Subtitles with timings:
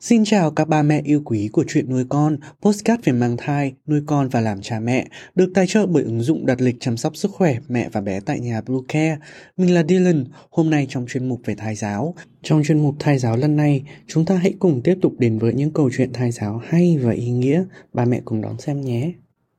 [0.00, 3.74] Xin chào các ba mẹ yêu quý của chuyện nuôi con, postcard về mang thai,
[3.86, 6.96] nuôi con và làm cha mẹ, được tài trợ bởi ứng dụng đặt lịch chăm
[6.96, 9.18] sóc sức khỏe mẹ và bé tại nhà Blue Care.
[9.56, 12.14] Mình là Dylan, hôm nay trong chuyên mục về thai giáo.
[12.42, 15.54] Trong chuyên mục thai giáo lần này, chúng ta hãy cùng tiếp tục đến với
[15.54, 17.64] những câu chuyện thai giáo hay và ý nghĩa.
[17.92, 19.12] Ba mẹ cùng đón xem nhé.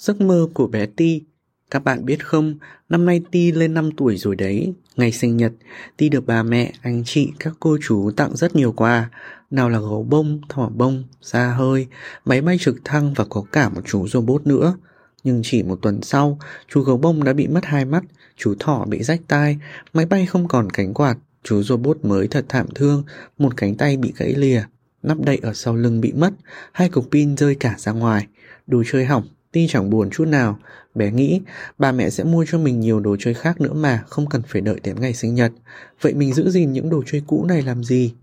[0.00, 1.22] Giấc mơ của bé Ti
[1.70, 2.54] Các bạn biết không,
[2.88, 4.72] năm nay Ti lên 5 tuổi rồi đấy.
[4.96, 5.52] Ngày sinh nhật,
[5.96, 9.10] Ti được bà mẹ, anh chị, các cô chú tặng rất nhiều quà.
[9.50, 11.86] Nào là gấu bông, thỏ bông, da hơi,
[12.24, 14.76] máy bay trực thăng và có cả một chú robot nữa.
[15.24, 18.04] Nhưng chỉ một tuần sau, chú gấu bông đã bị mất hai mắt,
[18.36, 19.58] chú thỏ bị rách tai,
[19.92, 23.04] máy bay không còn cánh quạt, chú robot mới thật thảm thương,
[23.38, 24.62] một cánh tay bị gãy lìa,
[25.02, 26.30] nắp đậy ở sau lưng bị mất,
[26.72, 28.26] hai cục pin rơi cả ra ngoài,
[28.66, 30.58] đồ chơi hỏng, Ti chẳng buồn chút nào,
[30.94, 31.40] bé nghĩ
[31.78, 34.62] bà mẹ sẽ mua cho mình nhiều đồ chơi khác nữa mà, không cần phải
[34.62, 35.52] đợi đến ngày sinh nhật.
[36.00, 38.14] Vậy mình giữ gìn những đồ chơi cũ này làm gì?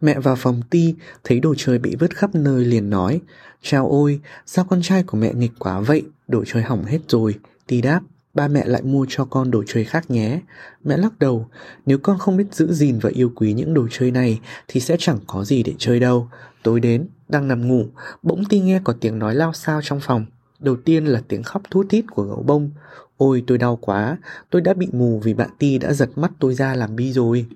[0.00, 3.20] Mẹ vào phòng Ti, thấy đồ chơi bị vứt khắp nơi liền nói,
[3.62, 7.34] Chào ôi, sao con trai của mẹ nghịch quá vậy, đồ chơi hỏng hết rồi.
[7.66, 8.00] Ti đáp,
[8.34, 10.40] ba mẹ lại mua cho con đồ chơi khác nhé.
[10.84, 11.48] Mẹ lắc đầu,
[11.86, 14.96] nếu con không biết giữ gìn và yêu quý những đồ chơi này thì sẽ
[14.98, 16.28] chẳng có gì để chơi đâu.
[16.62, 17.86] Tối đến, đang nằm ngủ,
[18.22, 20.26] bỗng Ti nghe có tiếng nói lao sao trong phòng.
[20.60, 22.70] Đầu tiên là tiếng khóc thút thít của gấu bông.
[23.16, 24.18] Ôi tôi đau quá,
[24.50, 27.46] tôi đã bị mù vì bạn Ti đã giật mắt tôi ra làm bi rồi.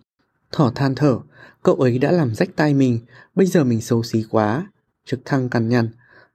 [0.52, 1.18] Thỏ than thở,
[1.62, 2.98] cậu ấy đã làm rách tay mình,
[3.34, 4.66] bây giờ mình xấu xí quá.
[5.06, 5.88] Trực thăng cằn nhằn,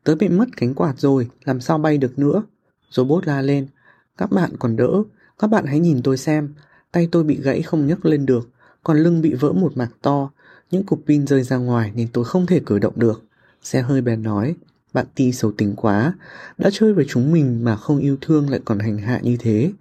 [0.04, 2.44] tớ bị mất cánh quạt rồi, làm sao bay được nữa.
[2.90, 3.68] Robot la lên,
[4.18, 5.04] các bạn còn đỡ,
[5.40, 6.54] các bạn hãy nhìn tôi xem,
[6.92, 8.50] tay tôi bị gãy không nhấc lên được,
[8.84, 10.30] còn lưng bị vỡ một mạc to,
[10.72, 13.24] những cục pin rơi ra ngoài nên tôi không thể cử động được.
[13.62, 14.56] Xe hơi bèn nói,
[14.96, 16.14] bạn ti xấu tính quá,
[16.58, 19.72] đã chơi với chúng mình mà không yêu thương lại còn hành hạ như thế.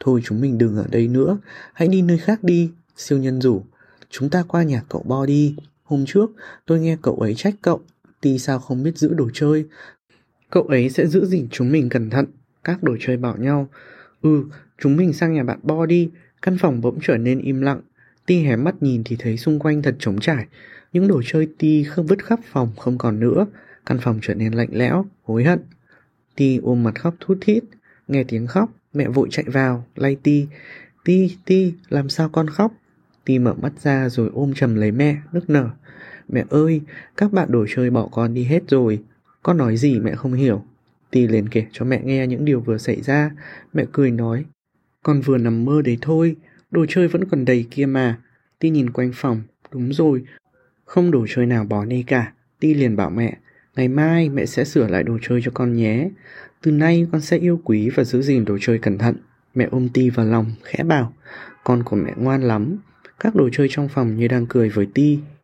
[0.00, 1.38] Thôi chúng mình đừng ở đây nữa,
[1.72, 3.62] hãy đi nơi khác đi, siêu nhân rủ.
[4.10, 5.56] Chúng ta qua nhà cậu Bo đi.
[5.84, 6.30] Hôm trước,
[6.66, 7.80] tôi nghe cậu ấy trách cậu,
[8.20, 9.66] ti sao không biết giữ đồ chơi.
[10.50, 12.26] Cậu ấy sẽ giữ gìn chúng mình cẩn thận.
[12.64, 13.68] Các đồ chơi bảo nhau.
[14.22, 14.44] Ừ,
[14.78, 16.10] chúng mình sang nhà bạn Bo đi.
[16.42, 17.80] Căn phòng bỗng trở nên im lặng.
[18.26, 20.46] Ti hé mắt nhìn thì thấy xung quanh thật trống trải.
[20.92, 23.46] Những đồ chơi Ti không vứt khắp phòng không còn nữa.
[23.86, 25.60] Căn phòng trở nên lạnh lẽo, hối hận.
[26.36, 27.64] Ti ôm mặt khóc thút thít,
[28.08, 30.46] nghe tiếng khóc, mẹ vội chạy vào, lay Ti.
[31.04, 32.72] Ti, Ti, làm sao con khóc?
[33.24, 35.70] Ti mở mắt ra rồi ôm chầm lấy mẹ, nức nở.
[36.28, 36.80] Mẹ ơi,
[37.16, 39.02] các bạn đồ chơi bỏ con đi hết rồi.
[39.42, 40.64] Con nói gì mẹ không hiểu.
[41.10, 43.30] Ti liền kể cho mẹ nghe những điều vừa xảy ra.
[43.72, 44.44] Mẹ cười nói,
[45.02, 46.36] con vừa nằm mơ đấy thôi,
[46.70, 48.18] đồ chơi vẫn còn đầy kia mà.
[48.58, 49.42] Ti nhìn quanh phòng,
[49.72, 50.24] đúng rồi,
[50.84, 52.32] không đồ chơi nào bỏ đi cả.
[52.60, 53.36] Ti liền bảo mẹ,
[53.76, 56.08] Ngày mai mẹ sẽ sửa lại đồ chơi cho con nhé.
[56.62, 59.16] Từ nay con sẽ yêu quý và giữ gìn đồ chơi cẩn thận.
[59.54, 61.12] Mẹ ôm Ti vào lòng, khẽ bảo.
[61.64, 62.78] Con của mẹ ngoan lắm.
[63.20, 65.18] Các đồ chơi trong phòng như đang cười với Ti.